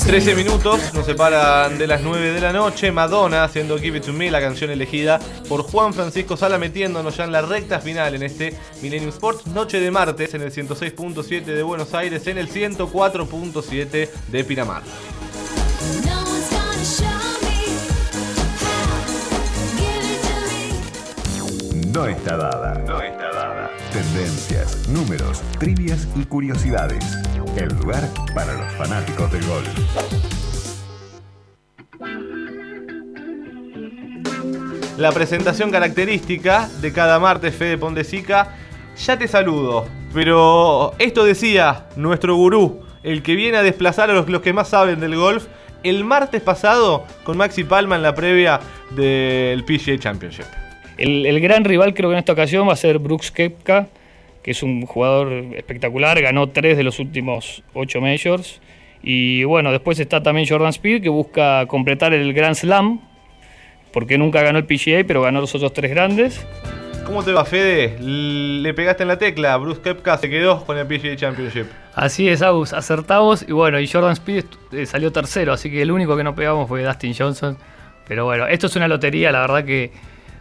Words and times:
13 0.00 0.34
minutos 0.34 0.94
nos 0.94 1.04
separan 1.04 1.76
de 1.76 1.86
las 1.86 2.00
9 2.00 2.32
de 2.32 2.40
la 2.40 2.52
noche. 2.52 2.90
Madonna 2.90 3.44
haciendo 3.44 3.78
Give 3.78 3.98
It 3.98 4.04
To 4.06 4.12
Me, 4.12 4.30
la 4.30 4.40
canción 4.40 4.70
elegida 4.70 5.20
por 5.48 5.62
Juan 5.62 5.92
Francisco 5.92 6.36
Sala, 6.36 6.56
metiéndonos 6.56 7.16
ya 7.16 7.24
en 7.24 7.32
la 7.32 7.42
recta 7.42 7.78
final 7.78 8.14
en 8.14 8.22
este 8.22 8.56
Millennium 8.80 9.10
Sports. 9.10 9.46
Noche 9.48 9.80
de 9.80 9.90
martes 9.90 10.32
en 10.34 10.42
el 10.42 10.52
106.7 10.52 11.44
de 11.44 11.62
Buenos 11.62 11.92
Aires, 11.92 12.26
en 12.26 12.38
el 12.38 12.48
104.7 12.48 14.08
de 14.28 14.44
Pinamar. 14.44 14.82
No 21.92 22.06
está 22.06 22.36
dada. 22.38 22.74
No 22.86 23.02
está 23.02 23.30
dada. 23.30 23.70
Tendencias, 23.92 24.88
números, 24.88 25.42
trivias 25.58 26.08
y 26.16 26.24
curiosidades. 26.24 27.04
El 27.56 27.68
lugar 27.68 28.08
para 28.34 28.54
los 28.54 28.72
fanáticos 28.72 29.30
del 29.30 29.44
golf. 29.46 29.68
La 34.96 35.12
presentación 35.12 35.70
característica 35.70 36.68
de 36.80 36.92
cada 36.92 37.18
martes, 37.18 37.54
Fede 37.54 37.76
Pondesica. 37.76 38.54
Ya 38.96 39.18
te 39.18 39.28
saludo, 39.28 39.86
pero 40.14 40.94
esto 40.98 41.24
decía 41.24 41.88
nuestro 41.96 42.36
gurú, 42.36 42.80
el 43.02 43.22
que 43.22 43.34
viene 43.34 43.58
a 43.58 43.62
desplazar 43.62 44.10
a 44.10 44.14
los, 44.14 44.28
los 44.28 44.40
que 44.40 44.52
más 44.52 44.68
saben 44.68 45.00
del 45.00 45.16
golf, 45.16 45.46
el 45.82 46.04
martes 46.04 46.40
pasado 46.40 47.04
con 47.24 47.36
Maxi 47.36 47.64
Palma 47.64 47.96
en 47.96 48.02
la 48.02 48.14
previa 48.14 48.60
del 48.90 49.64
PGA 49.64 49.98
Championship. 49.98 50.46
El, 50.96 51.26
el 51.26 51.40
gran 51.40 51.64
rival 51.64 51.94
creo 51.94 52.10
que 52.10 52.14
en 52.14 52.20
esta 52.20 52.32
ocasión 52.32 52.68
va 52.68 52.72
a 52.72 52.76
ser 52.76 52.98
Brooks 52.98 53.30
Kepka, 53.30 53.88
que 54.42 54.50
es 54.50 54.62
un 54.62 54.86
jugador 54.86 55.32
espectacular, 55.56 56.20
ganó 56.20 56.48
tres 56.48 56.76
de 56.76 56.82
los 56.82 56.98
últimos 56.98 57.62
ocho 57.74 58.00
majors. 58.00 58.60
Y 59.02 59.44
bueno, 59.44 59.72
después 59.72 59.98
está 59.98 60.22
también 60.22 60.46
Jordan 60.48 60.70
Speed, 60.70 61.02
que 61.02 61.08
busca 61.08 61.66
completar 61.66 62.12
el 62.12 62.32
Grand 62.32 62.54
Slam, 62.54 63.00
porque 63.92 64.18
nunca 64.18 64.42
ganó 64.42 64.58
el 64.58 64.66
PGA, 64.66 65.04
pero 65.06 65.22
ganó 65.22 65.40
los 65.40 65.54
otros 65.54 65.72
tres 65.72 65.90
grandes. 65.90 66.46
¿Cómo 67.04 67.24
te 67.24 67.32
va, 67.32 67.44
Fede? 67.44 67.96
Le 68.00 68.72
pegaste 68.74 69.02
en 69.02 69.08
la 69.08 69.18
tecla, 69.18 69.56
Bruce 69.56 69.80
Kepka 69.82 70.18
se 70.18 70.30
quedó 70.30 70.64
con 70.64 70.78
el 70.78 70.86
PGA 70.86 71.16
Championship. 71.16 71.66
Así 71.94 72.28
es, 72.28 72.42
Agus, 72.42 72.72
acertamos. 72.72 73.44
Y 73.46 73.52
bueno, 73.52 73.80
y 73.80 73.88
Jordan 73.88 74.12
Speed 74.12 74.44
eh, 74.72 74.86
salió 74.86 75.10
tercero, 75.10 75.52
así 75.52 75.70
que 75.70 75.82
el 75.82 75.90
único 75.90 76.16
que 76.16 76.22
no 76.22 76.34
pegamos 76.34 76.68
fue 76.68 76.84
Dustin 76.84 77.12
Johnson. 77.14 77.58
Pero 78.06 78.24
bueno, 78.24 78.46
esto 78.46 78.66
es 78.66 78.76
una 78.76 78.88
lotería, 78.88 79.32
la 79.32 79.40
verdad 79.40 79.64
que 79.64 79.90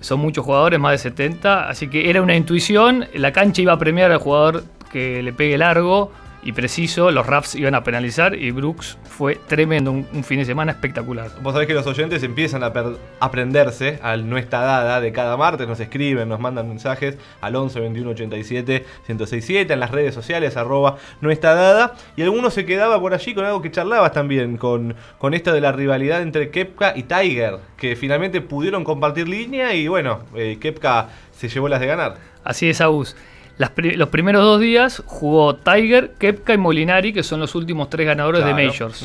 son 0.00 0.20
muchos 0.20 0.44
jugadores, 0.44 0.78
más 0.78 0.92
de 0.92 0.98
70, 0.98 1.68
así 1.68 1.88
que 1.88 2.10
era 2.10 2.22
una 2.22 2.36
intuición, 2.36 3.06
la 3.14 3.32
cancha 3.32 3.62
iba 3.62 3.72
a 3.72 3.78
premiar 3.78 4.12
al 4.12 4.18
jugador 4.18 4.64
que 4.92 5.22
le 5.22 5.32
pegue 5.32 5.58
largo 5.58 6.12
y 6.46 6.52
preciso, 6.52 7.10
los 7.10 7.26
Raps 7.26 7.56
iban 7.56 7.74
a 7.74 7.82
penalizar 7.82 8.36
y 8.36 8.52
Brooks 8.52 8.98
fue 9.02 9.34
tremendo, 9.34 9.90
un, 9.90 10.06
un 10.12 10.22
fin 10.22 10.38
de 10.38 10.44
semana 10.44 10.70
espectacular. 10.70 11.28
Vos 11.42 11.52
sabés 11.52 11.66
que 11.66 11.74
los 11.74 11.84
oyentes 11.88 12.22
empiezan 12.22 12.62
a 12.62 12.72
aprenderse 13.18 13.98
al 14.00 14.30
no 14.30 14.38
está 14.38 14.60
dada 14.60 15.00
de 15.00 15.10
cada 15.10 15.36
martes, 15.36 15.66
nos 15.66 15.80
escriben, 15.80 16.28
nos 16.28 16.38
mandan 16.38 16.68
mensajes 16.68 17.18
al 17.40 17.56
11 17.56 17.80
21 17.80 18.10
87 18.10 18.86
1067 19.08 19.72
en 19.72 19.80
las 19.80 19.90
redes 19.90 20.14
sociales, 20.14 20.56
arroba 20.56 20.98
no 21.20 21.32
está 21.32 21.56
dada, 21.56 21.94
y 22.16 22.22
alguno 22.22 22.50
se 22.50 22.64
quedaba 22.64 23.00
por 23.00 23.12
allí 23.12 23.34
con 23.34 23.44
algo 23.44 23.60
que 23.60 23.72
charlabas 23.72 24.12
también, 24.12 24.56
con, 24.56 24.94
con 25.18 25.34
esto 25.34 25.52
de 25.52 25.60
la 25.60 25.72
rivalidad 25.72 26.22
entre 26.22 26.50
Kepka 26.50 26.96
y 26.96 27.02
Tiger, 27.02 27.58
que 27.76 27.96
finalmente 27.96 28.40
pudieron 28.40 28.84
compartir 28.84 29.28
línea 29.28 29.74
y 29.74 29.88
bueno, 29.88 30.20
eh, 30.36 30.58
Kepka 30.60 31.08
se 31.32 31.48
llevó 31.48 31.68
las 31.68 31.80
de 31.80 31.88
ganar. 31.88 32.18
Así 32.44 32.70
es, 32.70 32.80
Agus. 32.80 33.16
Las 33.58 33.70
pri- 33.70 33.96
los 33.96 34.08
primeros 34.10 34.42
dos 34.42 34.60
días 34.60 35.02
jugó 35.06 35.56
Tiger, 35.56 36.12
Kepka 36.18 36.52
y 36.54 36.58
Molinari, 36.58 37.12
que 37.12 37.22
son 37.22 37.40
los 37.40 37.54
últimos 37.54 37.88
tres 37.88 38.06
ganadores 38.06 38.44
de. 38.44 38.52
Majors. 38.52 39.02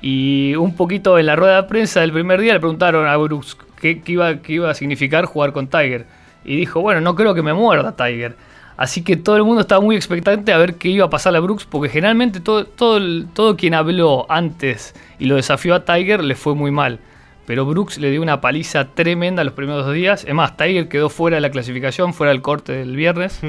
Y 0.00 0.54
un 0.56 0.76
poquito 0.76 1.18
en 1.18 1.26
la 1.26 1.36
rueda 1.36 1.62
de 1.62 1.68
prensa 1.68 2.00
del 2.00 2.12
primer 2.12 2.40
día 2.40 2.52
le 2.52 2.60
preguntaron 2.60 3.06
a 3.06 3.16
Brooks 3.16 3.56
qué, 3.80 4.00
qué 4.02 4.12
iba, 4.12 4.36
qué 4.36 4.52
iba 4.54 4.70
a 4.70 4.74
significar 4.74 5.24
jugar 5.24 5.52
con 5.52 5.66
Tiger. 5.68 6.06
Y 6.44 6.56
dijo, 6.56 6.80
bueno, 6.80 7.00
no 7.00 7.14
creo 7.14 7.34
que 7.34 7.42
me 7.42 7.52
muerda 7.52 7.96
Tiger. 7.96 8.36
Así 8.76 9.02
que 9.02 9.16
todo 9.16 9.36
el 9.36 9.42
mundo 9.42 9.62
estaba 9.62 9.80
muy 9.80 9.96
expectante 9.96 10.52
a 10.52 10.58
ver 10.58 10.74
qué 10.76 10.88
iba 10.88 11.04
a 11.06 11.10
pasar 11.10 11.34
a 11.34 11.40
Brooks, 11.40 11.64
porque 11.64 11.88
generalmente 11.88 12.38
todo, 12.38 12.64
todo, 12.64 13.00
todo 13.34 13.56
quien 13.56 13.74
habló 13.74 14.24
antes 14.28 14.94
y 15.18 15.24
lo 15.26 15.34
desafió 15.34 15.74
a 15.74 15.84
Tiger 15.84 16.22
le 16.22 16.36
fue 16.36 16.54
muy 16.54 16.70
mal. 16.70 17.00
Pero 17.48 17.64
Brooks 17.64 17.96
le 17.96 18.10
dio 18.10 18.20
una 18.20 18.42
paliza 18.42 18.88
tremenda 18.88 19.42
los 19.42 19.54
primeros 19.54 19.86
dos 19.86 19.94
días. 19.94 20.22
Es 20.28 20.34
más, 20.34 20.58
Tiger 20.58 20.86
quedó 20.86 21.08
fuera 21.08 21.38
de 21.38 21.40
la 21.40 21.48
clasificación, 21.48 22.12
fuera 22.12 22.30
del 22.30 22.42
corte 22.42 22.74
del 22.74 22.94
viernes, 22.94 23.40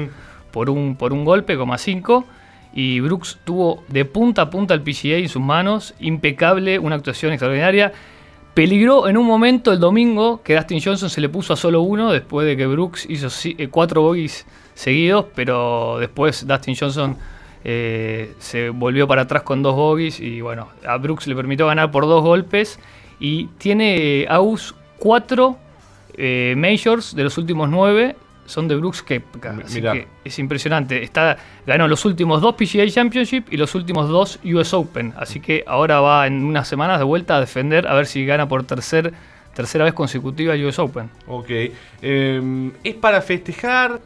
por 0.52 0.70
un, 0.70 0.96
por 0.96 1.12
un 1.12 1.26
golpe, 1.26 1.58
como 1.58 1.74
a 1.74 1.78
5. 1.78 2.24
Y 2.72 3.00
Brooks 3.00 3.40
tuvo 3.44 3.84
de 3.88 4.06
punta 4.06 4.40
a 4.40 4.48
punta 4.48 4.72
el 4.72 4.80
PGA 4.80 5.18
en 5.18 5.28
sus 5.28 5.42
manos, 5.42 5.92
impecable, 6.00 6.78
una 6.78 6.96
actuación 6.96 7.34
extraordinaria. 7.34 7.92
Peligró 8.54 9.06
en 9.06 9.18
un 9.18 9.26
momento 9.26 9.70
el 9.70 9.78
domingo 9.78 10.40
que 10.42 10.56
Dustin 10.56 10.80
Johnson 10.82 11.10
se 11.10 11.20
le 11.20 11.28
puso 11.28 11.52
a 11.52 11.56
solo 11.56 11.82
uno 11.82 12.10
después 12.10 12.46
de 12.46 12.56
que 12.56 12.66
Brooks 12.66 13.04
hizo 13.06 13.28
eh, 13.44 13.68
cuatro 13.68 14.00
bogies 14.00 14.46
seguidos, 14.72 15.26
pero 15.34 15.98
después 15.98 16.46
Dustin 16.46 16.74
Johnson 16.74 17.18
eh, 17.64 18.32
se 18.38 18.70
volvió 18.70 19.06
para 19.06 19.22
atrás 19.22 19.42
con 19.42 19.62
dos 19.62 19.76
bogies 19.76 20.20
y 20.20 20.40
bueno, 20.40 20.68
a 20.86 20.96
Brooks 20.96 21.26
le 21.26 21.36
permitió 21.36 21.66
ganar 21.66 21.90
por 21.90 22.06
dos 22.06 22.22
golpes 22.22 22.78
y 23.20 23.44
tiene 23.58 24.26
Aus 24.28 24.74
cuatro 24.98 25.56
eh, 26.14 26.54
majors 26.56 27.14
de 27.14 27.22
los 27.24 27.38
últimos 27.38 27.68
nueve 27.68 28.16
son 28.46 28.66
de 28.66 28.74
Brooks 28.74 29.02
Koepka. 29.02 29.52
Mi- 29.52 29.62
Así 29.62 29.76
mirá. 29.76 29.92
que 29.92 30.08
es 30.24 30.38
impresionante. 30.40 31.02
Está, 31.04 31.36
ganó 31.66 31.86
los 31.86 32.04
últimos 32.04 32.40
dos 32.40 32.56
PGA 32.56 32.84
Championship 32.88 33.44
y 33.52 33.56
los 33.56 33.74
últimos 33.76 34.08
dos 34.08 34.40
US 34.44 34.74
Open. 34.74 35.14
Así 35.16 35.38
que 35.38 35.62
ahora 35.68 36.00
va 36.00 36.26
en 36.26 36.42
unas 36.44 36.66
semanas 36.66 36.98
de 36.98 37.04
vuelta 37.04 37.36
a 37.36 37.40
defender 37.40 37.86
a 37.86 37.94
ver 37.94 38.06
si 38.06 38.26
gana 38.26 38.48
por 38.48 38.64
tercer, 38.64 39.12
tercera 39.54 39.84
vez 39.84 39.94
consecutiva 39.94 40.54
US 40.54 40.80
Open. 40.80 41.08
Ok. 41.28 41.46
Eh, 42.02 42.70
¿Es 42.82 42.94
para 42.96 43.20
festejar? 43.22 44.00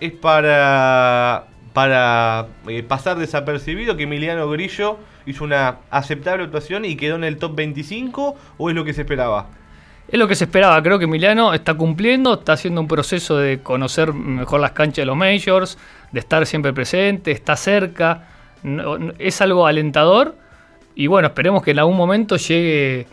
¿Es 0.00 0.12
para, 0.12 1.46
para 1.72 2.46
eh, 2.66 2.82
pasar 2.82 3.18
desapercibido 3.18 3.96
que 3.96 4.04
Emiliano 4.04 4.48
Grillo 4.48 4.98
hizo 5.26 5.44
una 5.44 5.76
aceptable 5.90 6.44
actuación 6.44 6.84
y 6.84 6.96
quedó 6.96 7.16
en 7.16 7.24
el 7.24 7.36
top 7.36 7.54
25? 7.56 8.36
¿O 8.58 8.70
es 8.70 8.74
lo 8.74 8.84
que 8.84 8.92
se 8.94 9.02
esperaba? 9.02 9.46
Es 10.08 10.18
lo 10.18 10.26
que 10.26 10.34
se 10.34 10.44
esperaba, 10.44 10.82
creo 10.82 10.98
que 10.98 11.04
Emiliano 11.04 11.52
está 11.52 11.74
cumpliendo, 11.74 12.32
está 12.34 12.54
haciendo 12.54 12.80
un 12.80 12.88
proceso 12.88 13.36
de 13.36 13.60
conocer 13.60 14.14
mejor 14.14 14.60
las 14.60 14.70
canchas 14.72 15.02
de 15.02 15.06
los 15.06 15.16
majors, 15.16 15.76
de 16.12 16.20
estar 16.20 16.46
siempre 16.46 16.72
presente, 16.72 17.30
está 17.30 17.56
cerca, 17.56 18.26
no- 18.62 18.96
es 19.18 19.40
algo 19.42 19.66
alentador 19.66 20.34
y 20.94 21.08
bueno, 21.08 21.28
esperemos 21.28 21.62
que 21.62 21.72
en 21.72 21.80
algún 21.80 21.96
momento 21.98 22.36
llegue, 22.36 23.06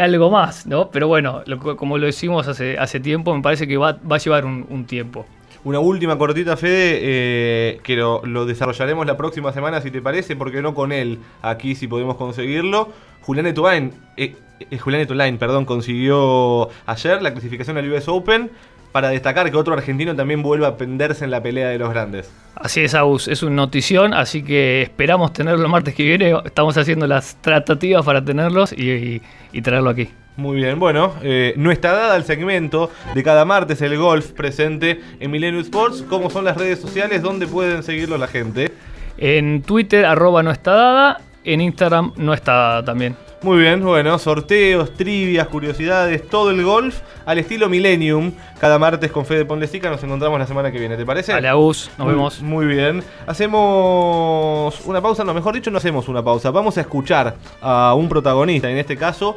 algo 0.00 0.30
más, 0.30 0.66
¿no? 0.66 0.90
Pero 0.90 1.06
bueno, 1.06 1.42
lo 1.46 1.76
como 1.76 1.96
lo 1.96 2.06
decimos 2.06 2.48
hace, 2.48 3.00
tiempo, 3.00 3.34
me 3.36 3.40
parece 3.40 3.68
que 3.68 3.76
va, 3.76 4.00
a 4.10 4.18
llevar 4.18 4.44
un 4.44 4.84
tiempo. 4.84 5.24
Una 5.64 5.78
última 5.78 6.18
cortita, 6.18 6.56
Fede, 6.56 6.98
eh, 7.02 7.80
que 7.84 7.94
lo, 7.94 8.46
desarrollaremos 8.46 9.06
la 9.06 9.16
próxima 9.16 9.52
semana, 9.52 9.80
si 9.80 9.92
te 9.92 10.02
parece, 10.02 10.34
porque 10.34 10.60
no 10.60 10.74
con 10.74 10.90
él, 10.90 11.20
aquí 11.40 11.76
si 11.76 11.86
podemos 11.86 12.16
conseguirlo. 12.16 12.88
Julián 13.20 13.46
Etulain, 13.46 13.92
eh, 14.16 14.34
eh, 14.58 14.78
Julián 14.78 15.38
perdón, 15.38 15.64
consiguió 15.64 16.68
ayer 16.86 17.22
la 17.22 17.30
clasificación 17.30 17.78
al 17.78 17.88
US 17.92 18.08
Open 18.08 18.50
para 18.90 19.10
destacar 19.10 19.48
que 19.52 19.56
otro 19.56 19.74
argentino 19.74 20.16
también 20.16 20.42
vuelva 20.42 20.66
a 20.66 20.76
penderse 20.76 21.24
en 21.24 21.30
la 21.30 21.40
pelea 21.40 21.68
de 21.68 21.78
los 21.78 21.90
grandes. 21.90 22.32
Así 22.56 22.80
es, 22.80 22.94
Agus, 22.94 23.28
es 23.28 23.44
una 23.44 23.54
notición, 23.54 24.14
así 24.14 24.42
que 24.42 24.82
esperamos 24.82 25.32
tenerlo 25.32 25.62
el 25.62 25.70
martes 25.70 25.94
que 25.94 26.02
viene. 26.02 26.34
Estamos 26.44 26.76
haciendo 26.76 27.06
las 27.06 27.40
tratativas 27.40 28.04
para 28.04 28.24
tenerlos 28.24 28.74
y 28.76 29.20
traerlo 29.62 29.90
aquí. 29.90 30.08
Muy 30.36 30.56
bien, 30.56 30.78
bueno, 30.78 31.12
eh, 31.22 31.52
no 31.56 31.70
está 31.70 31.92
dada 31.92 32.16
el 32.16 32.24
segmento 32.24 32.90
de 33.14 33.22
cada 33.22 33.44
martes 33.44 33.82
el 33.82 33.98
golf 33.98 34.30
presente 34.32 35.00
en 35.20 35.30
Millennium 35.30 35.62
Sports. 35.62 36.04
¿Cómo 36.08 36.30
son 36.30 36.44
las 36.46 36.56
redes 36.56 36.80
sociales? 36.80 37.20
¿Dónde 37.20 37.46
pueden 37.46 37.82
seguirlo 37.82 38.16
la 38.16 38.26
gente? 38.28 38.72
En 39.18 39.62
Twitter, 39.62 40.06
arroba 40.06 40.42
no 40.42 40.50
está 40.50 40.72
dada. 40.72 41.20
En 41.44 41.60
Instagram, 41.60 42.12
no 42.16 42.32
está 42.32 42.52
dada 42.52 42.84
también. 42.84 43.16
Muy 43.42 43.58
bien, 43.58 43.82
bueno, 43.82 44.16
sorteos, 44.20 44.94
trivias, 44.94 45.48
curiosidades, 45.48 46.28
todo 46.28 46.50
el 46.52 46.62
golf 46.62 47.00
al 47.26 47.38
estilo 47.38 47.68
Millennium. 47.68 48.30
Cada 48.60 48.78
martes 48.78 49.10
con 49.10 49.26
Fede 49.26 49.44
Ponlesica 49.44 49.90
nos 49.90 50.02
encontramos 50.04 50.38
la 50.38 50.46
semana 50.46 50.70
que 50.70 50.78
viene, 50.78 50.96
¿te 50.96 51.04
parece? 51.04 51.32
Dale, 51.32 51.48
Agus, 51.48 51.90
nos 51.98 52.06
Muy- 52.06 52.14
vemos. 52.14 52.40
Muy 52.42 52.66
bien. 52.66 53.02
Hacemos 53.26 54.80
una 54.86 55.00
pausa, 55.02 55.24
no, 55.24 55.34
mejor 55.34 55.54
dicho, 55.54 55.70
no 55.72 55.78
hacemos 55.78 56.08
una 56.08 56.22
pausa. 56.22 56.50
Vamos 56.52 56.78
a 56.78 56.82
escuchar 56.82 57.34
a 57.60 57.94
un 57.94 58.08
protagonista, 58.08 58.70
en 58.70 58.78
este 58.78 58.96
caso. 58.96 59.36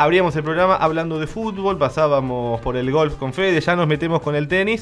Abríamos 0.00 0.34
el 0.34 0.42
programa 0.42 0.76
hablando 0.76 1.18
de 1.18 1.26
fútbol, 1.26 1.76
pasábamos 1.76 2.58
por 2.62 2.78
el 2.78 2.90
golf 2.90 3.16
con 3.16 3.34
Fede, 3.34 3.60
ya 3.60 3.76
nos 3.76 3.86
metemos 3.86 4.22
con 4.22 4.34
el 4.34 4.48
tenis. 4.48 4.78